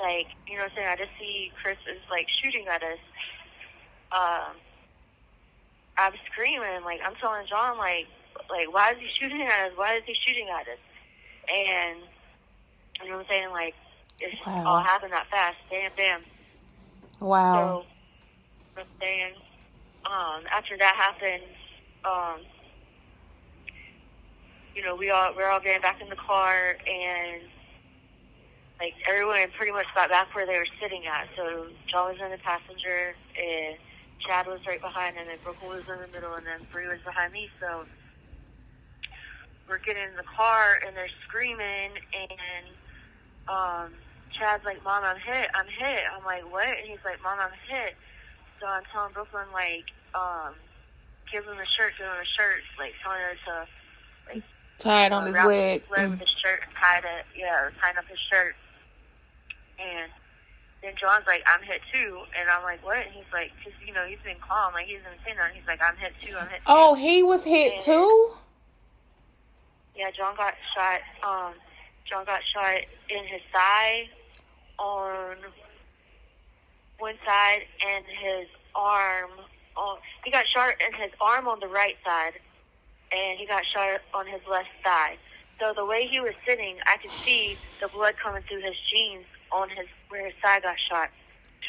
[0.00, 2.98] like, you know what I'm saying, I just see Chris is, like, shooting at us.
[4.12, 4.56] Um,
[5.96, 8.06] I'm screaming, like, I'm telling John, like,
[8.50, 9.72] like, why is he shooting at us?
[9.76, 10.78] Why is he shooting at us?
[11.48, 11.98] And,
[13.02, 13.74] you know what I'm saying, like,
[14.20, 14.64] it Wow.
[14.66, 15.56] all happened that fast.
[15.70, 16.22] Bam, bam.
[17.20, 17.84] Wow.
[18.76, 19.32] So, then,
[20.08, 21.44] um, after that happened,
[22.04, 22.40] um,
[24.74, 27.44] you know, we all we're all getting back in the car, and
[28.80, 31.28] like everyone pretty much got back where they were sitting at.
[31.36, 33.76] So John was in the passenger, and
[34.24, 37.02] Chad was right behind, and then Brooklyn was in the middle, and then Bree was
[37.04, 37.50] behind me.
[37.60, 37.84] So
[39.68, 42.64] we're getting in the car, and they're screaming, and
[43.50, 43.88] um,
[44.32, 45.52] Chad's like, "Mom, I'm hit!
[45.52, 47.92] I'm hit!" I'm like, "What?" And he's like, "Mom, I'm hit."
[48.60, 50.54] So I'm telling Brooklyn like, um,
[51.30, 53.54] give him a shirt, give him a shirt, like telling her to
[54.34, 54.42] like
[54.78, 55.82] Tied on uh, his leg.
[55.82, 58.54] his leg with his shirt and tied it, yeah, or tying up his shirt.
[59.78, 60.10] And
[60.82, 62.98] then John's like, I'm hit too, and I'm like, what?
[62.98, 65.56] And he's like, because you know he's been calm, like he doesn't say nothing.
[65.58, 66.66] He's like, I'm hit too, I'm hit too.
[66.66, 68.32] Oh, he was hit too?
[69.96, 71.00] Yeah, John got shot.
[71.26, 71.54] Um,
[72.08, 72.76] John got shot
[73.10, 74.08] in his thigh,
[74.78, 75.36] on
[76.98, 79.30] one side, and his arm.
[79.78, 82.34] On, he got shot in his arm on the right side,
[83.12, 85.16] and he got shot on his left thigh.
[85.60, 89.24] So the way he was sitting, I could see the blood coming through his jeans
[89.52, 91.10] on his where his thigh got shot.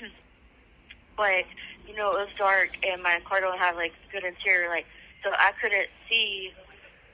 [1.18, 1.46] but
[1.88, 4.86] you know, it was dark, and my car don't have like good interior light,
[5.24, 6.52] so I couldn't see.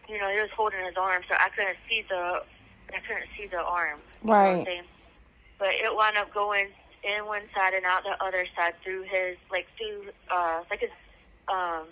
[0.08, 2.44] You know, he was holding his arm, so I couldn't see the.
[2.94, 4.00] I couldn't see the arm.
[4.22, 4.84] you know Right.
[5.58, 6.68] But it wound up going
[7.06, 10.90] in one side and out the other side through his like through uh like his
[11.48, 11.86] um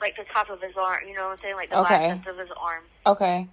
[0.00, 1.00] like the top of his arm.
[1.06, 1.56] You know what I'm saying?
[1.56, 2.08] Like the Okay.
[2.08, 2.84] biceps of his arm.
[3.06, 3.46] Okay.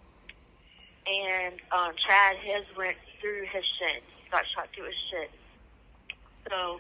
[1.08, 4.02] And um Chad his went through his shin.
[4.32, 5.28] Got shot through his shin.
[6.50, 6.80] So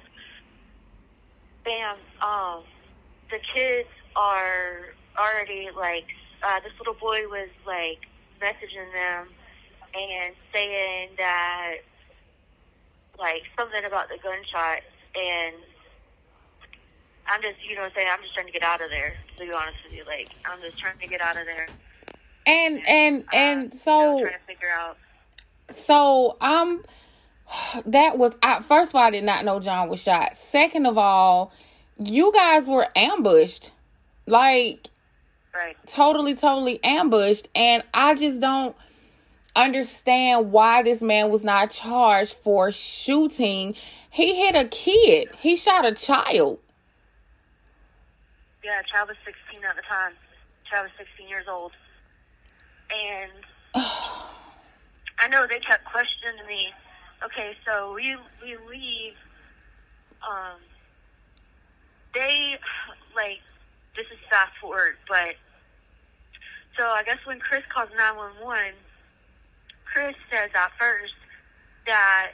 [1.65, 2.63] bam, um
[3.31, 6.07] the kids are already like
[6.43, 7.99] uh this little boy was like
[8.41, 9.27] messaging them
[9.95, 11.75] and saying that
[13.17, 14.81] like something about the gunshot
[15.15, 15.55] and
[17.27, 19.15] I'm just you know what I'm saying, I'm just trying to get out of there,
[19.37, 20.03] to be honest with you.
[20.05, 21.67] Like I'm just trying to get out of there.
[22.45, 24.97] And and Uh, and you know, so trying to figure out
[25.71, 26.67] so I'm.
[26.67, 26.85] um
[27.85, 30.35] that was I first of all I did not know John was shot.
[30.35, 31.53] Second of all,
[32.03, 33.71] you guys were ambushed.
[34.25, 34.87] Like
[35.53, 35.77] right.
[35.87, 37.47] totally, totally ambushed.
[37.55, 38.75] And I just don't
[39.55, 43.75] understand why this man was not charged for shooting.
[44.09, 45.29] He hit a kid.
[45.39, 46.59] He shot a child.
[48.63, 50.13] Yeah, child was 16 at the time.
[50.69, 51.71] Child was 16 years old.
[52.89, 53.31] And
[53.75, 56.69] I know they kept questioning me.
[57.23, 59.13] Okay, so we we leave.
[60.21, 60.59] Um,
[62.13, 62.57] they
[63.15, 63.39] like
[63.95, 65.35] this is fast forward, but
[66.77, 68.73] so I guess when Chris calls 911,
[69.95, 71.15] Chris says at first
[71.87, 72.31] that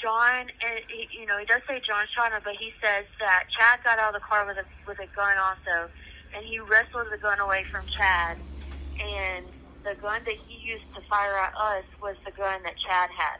[0.00, 3.46] John, and he, you know, he does say John shot him, but he says that
[3.50, 5.90] Chad got out of the car with a with a gun also,
[6.32, 8.38] and he wrestled the gun away from Chad,
[9.00, 9.46] and
[9.82, 13.38] the gun that he used to fire at us was the gun that Chad had.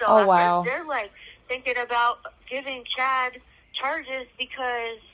[0.00, 1.10] So oh wow, they're like
[1.48, 3.42] thinking about giving Chad
[3.78, 5.04] charges because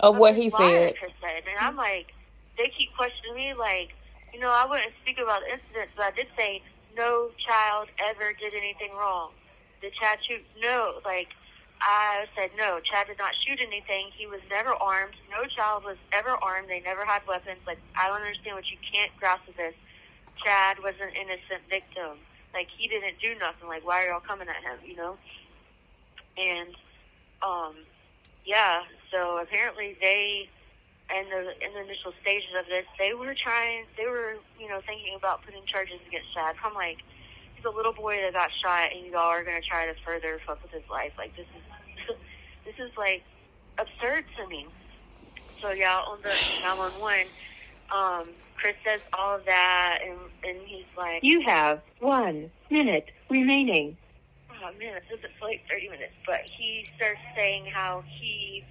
[0.00, 0.94] of, of what he said.
[1.22, 1.42] said.
[1.46, 2.12] And I'm like,
[2.58, 3.90] they keep questioning me like,
[4.34, 6.60] you know, I wouldn't speak about the incidents, but I did say
[6.98, 9.30] no child ever did anything wrong.
[9.80, 10.42] Did Chad shoot?
[10.60, 10.98] No.
[11.06, 11.30] Like,
[11.80, 12.82] I said no.
[12.82, 14.10] Chad did not shoot anything.
[14.18, 15.14] He was never armed.
[15.30, 16.68] No child was ever armed.
[16.68, 17.62] They never had weapons.
[17.64, 19.74] Like, I don't understand what you can't grasp with this.
[20.42, 22.18] Chad was an innocent victim.
[22.52, 23.70] Like, he didn't do nothing.
[23.70, 24.82] Like, why are y'all coming at him?
[24.82, 25.14] You know?
[26.34, 26.74] And,
[27.38, 27.74] um,
[28.44, 28.82] yeah.
[29.12, 30.48] So apparently they,
[31.12, 33.84] in the in the initial stages of this, they were trying.
[33.96, 36.56] They were, you know, thinking about putting charges against Chad.
[36.64, 36.98] I'm like
[37.62, 40.72] the little boy that got shot, and y'all are gonna try to further fuck with
[40.72, 41.12] his life.
[41.18, 41.64] Like this is
[42.64, 43.22] this is like
[43.78, 44.66] absurd to me.
[45.60, 47.26] So yeah, on the 911,
[47.92, 53.96] um, Chris says all of that, and and he's like, "You have one minute remaining."
[54.50, 58.64] Oh man, says it's like 30 minutes, but he starts saying how he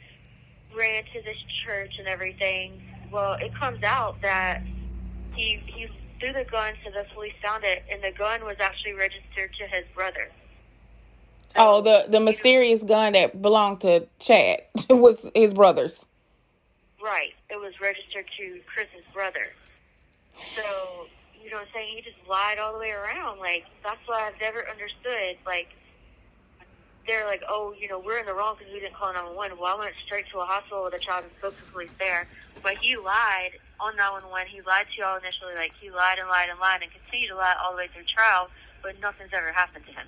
[0.75, 2.81] ran to this church and everything.
[3.11, 4.61] Well, it comes out that
[5.35, 5.87] he he
[6.19, 9.67] threw the gun so the police found it, and the gun was actually registered to
[9.67, 10.29] his brother.
[11.49, 16.05] So, oh, the the mysterious know, gun that belonged to Chad was his brother's.
[17.01, 19.51] Right, it was registered to Chris's brother.
[20.55, 21.07] So
[21.43, 23.39] you know, what I'm saying he just lied all the way around.
[23.39, 25.37] Like that's what I've never understood.
[25.45, 25.67] Like
[27.05, 29.59] they're like, oh, you know, we're in the wrong because we didn't call 911.
[29.59, 32.27] Well, I went straight to a hospital with a child and spoke to police there.
[32.63, 34.47] But he lied on 911.
[34.47, 35.59] He lied to y'all initially.
[35.59, 38.07] Like, he lied and lied and lied and continued to lie all the way through
[38.07, 38.47] trial,
[38.79, 40.07] but nothing's ever happened to him.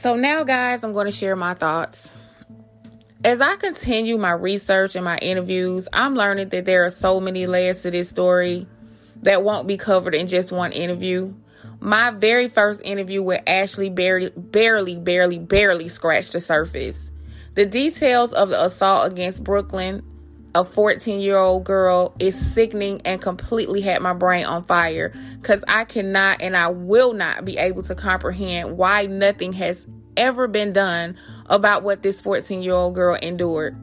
[0.00, 2.14] So, now, guys, I'm going to share my thoughts.
[3.22, 7.46] As I continue my research and my interviews, I'm learning that there are so many
[7.46, 8.66] layers to this story
[9.16, 11.34] that won't be covered in just one interview.
[11.80, 17.10] My very first interview with Ashley barely, barely, barely, barely scratched the surface.
[17.54, 20.02] The details of the assault against Brooklyn,
[20.54, 25.64] a 14 year old girl, is sickening and completely had my brain on fire because
[25.68, 29.86] I cannot and I will not be able to comprehend why nothing has
[30.16, 33.76] ever been done about what this 14 year old girl endured.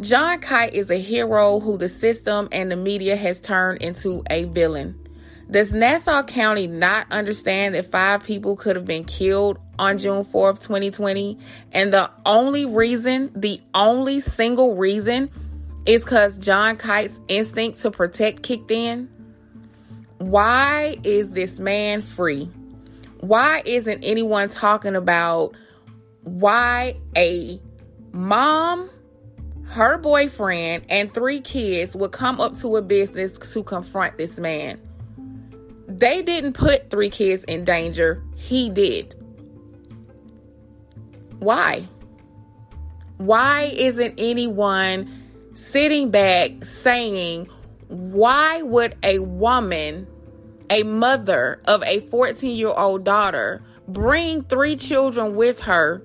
[0.00, 4.44] John Kite is a hero who the system and the media has turned into a
[4.44, 4.98] villain.
[5.50, 10.60] Does Nassau County not understand that five people could have been killed on June 4th,
[10.60, 11.38] 2020?
[11.72, 15.30] And the only reason, the only single reason,
[15.86, 19.08] is because John Kite's instinct to protect kicked in?
[20.18, 22.50] Why is this man free?
[23.20, 25.54] Why isn't anyone talking about
[26.24, 27.60] why a
[28.12, 28.90] mom,
[29.64, 34.80] her boyfriend, and three kids would come up to a business to confront this man.
[35.88, 39.14] They didn't put three kids in danger, he did.
[41.38, 41.88] Why?
[43.18, 45.21] Why isn't anyone
[45.62, 47.48] sitting back saying,
[47.88, 50.06] why would a woman,
[50.70, 56.02] a mother of a 14 year old daughter, bring three children with her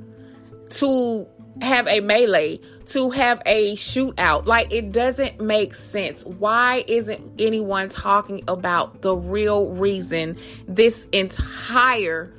[0.70, 1.28] to
[1.62, 4.46] have a melee, to have a shootout.
[4.46, 6.24] Like it doesn't make sense.
[6.24, 12.34] Why isn't anyone talking about the real reason this entire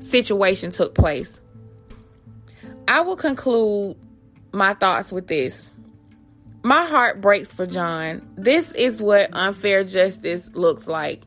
[0.00, 1.40] situation took place?
[2.88, 3.96] I will conclude
[4.52, 5.70] my thoughts with this.
[6.66, 8.26] My heart breaks for John.
[8.38, 11.24] This is what unfair justice looks like.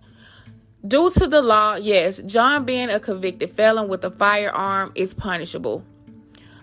[0.85, 5.83] Due to the law, yes, John being a convicted felon with a firearm is punishable.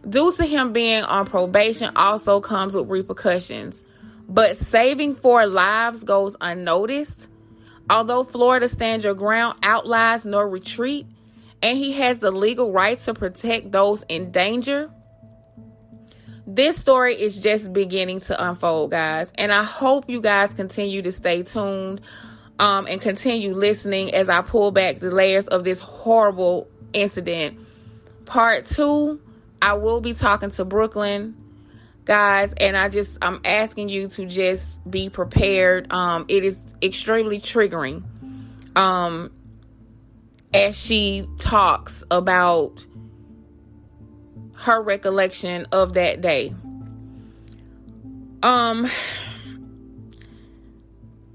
[0.09, 3.81] Due to him being on probation also comes with repercussions.
[4.29, 7.29] But saving four lives goes unnoticed.
[7.89, 11.07] Although Florida Stand Your Ground outlies no retreat,
[11.63, 14.91] and he has the legal right to protect those in danger,
[16.47, 19.33] this story is just beginning to unfold, guys.
[19.37, 22.01] And I hope you guys continue to stay tuned
[22.59, 27.59] um, and continue listening as I pull back the layers of this horrible incident.
[28.27, 29.21] Part two
[29.63, 31.35] I will be talking to Brooklyn.
[32.05, 37.39] guys and i just i'm asking you to just be prepared um it is extremely
[37.39, 38.03] triggering
[38.77, 39.31] um
[40.53, 42.85] as she talks about
[44.65, 46.55] her recollection of that day
[48.43, 48.87] um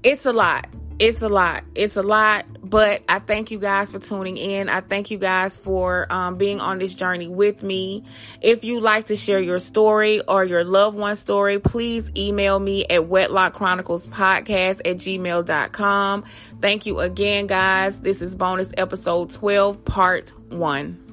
[0.02, 0.66] it's a lot
[1.00, 1.64] it's a lot.
[1.74, 4.68] It's a lot, but I thank you guys for tuning in.
[4.68, 8.04] I thank you guys for um, being on this journey with me.
[8.42, 12.84] If you like to share your story or your loved one story, please email me
[12.84, 16.24] at wedlockchroniclespodcast at gmail.com.
[16.60, 17.98] Thank you again, guys.
[18.00, 21.09] This is bonus episode 12, part one.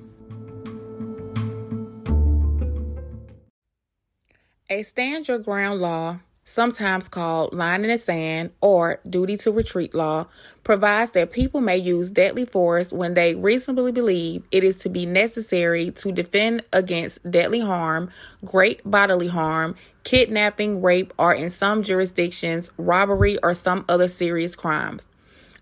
[4.70, 9.93] A stand your ground law sometimes called line in the sand or duty to retreat
[9.93, 10.26] law,
[10.63, 15.05] provides that people may use deadly force when they reasonably believe it is to be
[15.05, 18.09] necessary to defend against deadly harm,
[18.45, 25.09] great bodily harm, kidnapping, rape, or in some jurisdictions, robbery or some other serious crimes.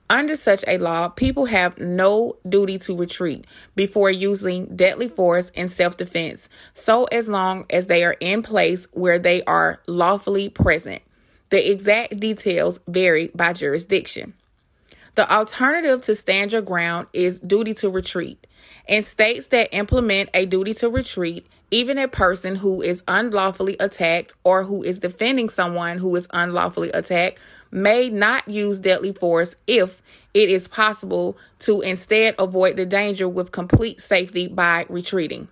[0.09, 3.45] Under such a law, people have no duty to retreat
[3.75, 8.87] before using deadly force in self defense, so as long as they are in place
[8.91, 11.01] where they are lawfully present.
[11.49, 14.33] The exact details vary by jurisdiction.
[15.15, 18.45] The alternative to stand your ground is duty to retreat.
[18.87, 24.33] In states that implement a duty to retreat, even a person who is unlawfully attacked
[24.43, 27.39] or who is defending someone who is unlawfully attacked
[27.75, 30.01] may not use deadly force if
[30.33, 35.49] it is possible to instead avoid the danger with complete safety by retreating.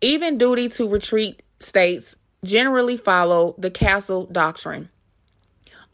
[0.00, 2.14] Even duty to retreat states
[2.44, 4.90] generally follow the castle doctrine,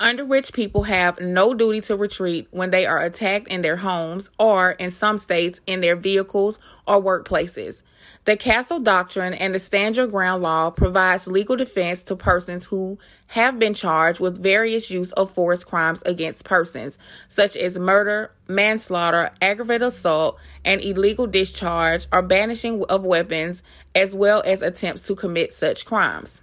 [0.00, 4.30] under which people have no duty to retreat when they are attacked in their homes
[4.36, 6.58] or, in some states, in their vehicles
[6.88, 7.82] or workplaces.
[8.24, 12.98] The Castle Doctrine and the Stand Your Ground Law provides legal defense to persons who
[13.28, 16.98] have been charged with various use of force crimes against persons,
[17.28, 23.62] such as murder, manslaughter, aggravated assault, and illegal discharge or banishing of weapons,
[23.94, 26.42] as well as attempts to commit such crimes.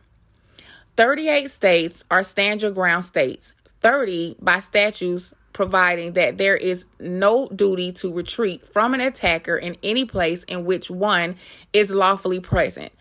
[0.95, 7.49] 38 states are stand your ground states, 30 by statutes providing that there is no
[7.49, 11.35] duty to retreat from an attacker in any place in which one
[11.73, 12.93] is lawfully present.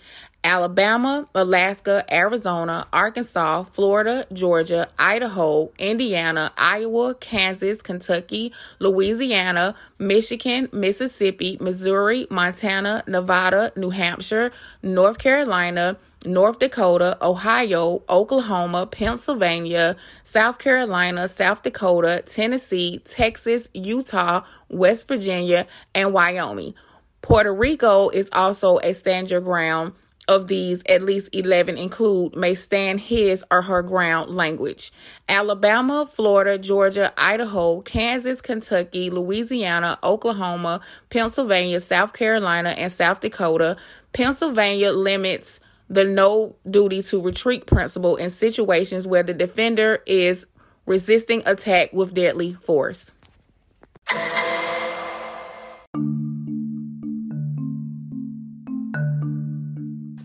[0.42, 12.26] Alabama, Alaska, Arizona, Arkansas, Florida, Georgia, Idaho, Indiana, Iowa, Kansas, Kentucky, Louisiana, Michigan, Mississippi, Missouri,
[12.30, 14.50] Montana, Nevada, New Hampshire,
[14.82, 25.08] North Carolina, North Dakota, Ohio, Oklahoma, Pennsylvania, South Carolina, South Dakota, Tennessee, Texas, Utah, West
[25.08, 26.74] Virginia, and Wyoming.
[27.22, 29.92] Puerto Rico is also a stand your ground.
[30.28, 34.92] Of these, at least 11 include may stand his or her ground language.
[35.28, 43.76] Alabama, Florida, Georgia, Idaho, Kansas, Kentucky, Louisiana, Oklahoma, Pennsylvania, South Carolina, and South Dakota.
[44.12, 50.46] Pennsylvania limits the no duty to retreat principle in situations where the defender is
[50.84, 53.12] resisting attack with deadly force.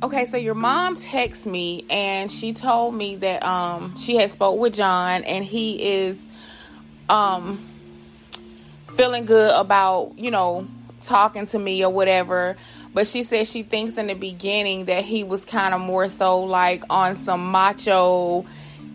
[0.04, 4.60] Okay, so your mom texts me and she told me that um she had spoke
[4.60, 6.28] with John and he is
[7.08, 7.68] um
[8.96, 10.68] feeling good about, you know,
[11.04, 12.58] talking to me or whatever.
[12.94, 16.42] But she said she thinks in the beginning that he was kind of more so
[16.42, 18.46] like on some macho,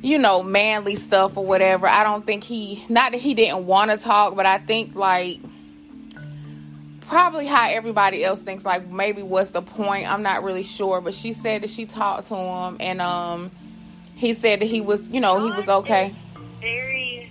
[0.02, 1.88] you know, manly stuff or whatever.
[1.88, 5.40] I don't think he, not that he didn't want to talk, but I think like
[7.06, 10.10] probably how everybody else thinks like maybe what's the point?
[10.10, 11.00] I'm not really sure.
[11.00, 13.50] But she said that she talked to him and um
[14.14, 16.14] he said that he was you know he was okay.
[16.60, 17.30] very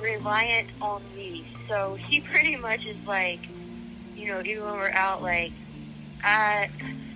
[0.00, 1.44] reliant on me.
[1.68, 3.40] So he pretty much is like
[4.14, 5.52] you know even when we're out like
[6.24, 6.70] I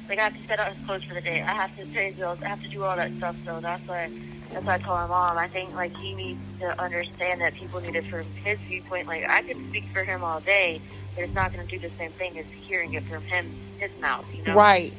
[0.08, 1.42] like I have to set out his clothes for the day.
[1.42, 2.38] I have to pay bills.
[2.42, 3.36] I have to do all that stuff.
[3.44, 4.10] So that's why
[4.50, 5.38] that's why I told my mom.
[5.38, 9.06] I think like he needs to understand that people need it from his viewpoint.
[9.06, 10.80] Like I could speak for him all day,
[11.14, 13.90] but it's not going to do the same thing as hearing it from him, his
[14.00, 14.24] mouth.
[14.34, 14.54] You know?
[14.54, 14.92] Right.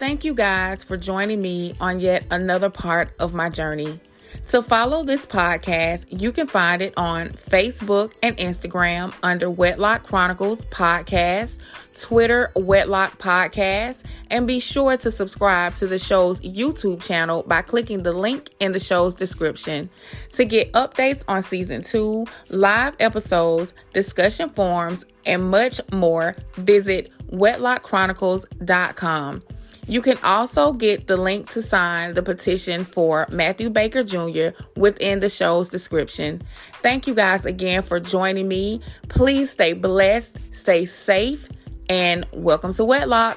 [0.00, 4.00] Thank you guys for joining me on yet another part of my journey.
[4.48, 10.64] To follow this podcast, you can find it on Facebook and Instagram under Wedlock Chronicles
[10.66, 11.56] Podcast,
[12.00, 18.02] Twitter Wedlock Podcast, And be sure to subscribe to the show's YouTube channel by clicking
[18.02, 19.88] the link in the show's description.
[20.32, 29.42] To get updates on season two, live episodes, discussion forums, and much more, visit wedlockchronicles.com.
[29.90, 34.56] You can also get the link to sign the petition for Matthew Baker Jr.
[34.76, 36.42] within the show's description.
[36.74, 38.82] Thank you guys again for joining me.
[39.08, 41.48] Please stay blessed, stay safe,
[41.88, 43.36] and welcome to Wedlock.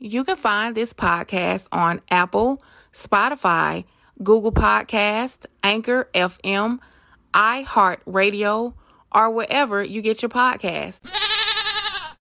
[0.00, 2.60] You can find this podcast on Apple,
[2.92, 3.84] Spotify,
[4.20, 6.80] Google Podcast, Anchor FM,
[7.32, 8.74] iHeartRadio,
[9.12, 11.27] or wherever you get your podcast.